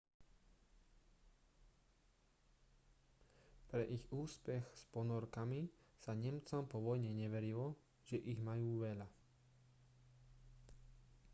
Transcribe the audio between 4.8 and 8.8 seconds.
ponorkami sa nemcom po vojne neverilo že ich majú